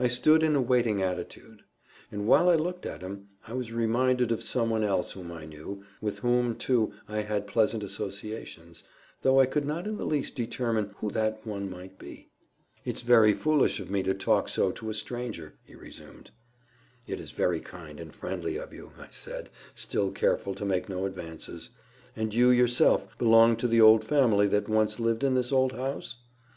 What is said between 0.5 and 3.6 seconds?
a waiting attitude. And while I looked at him, I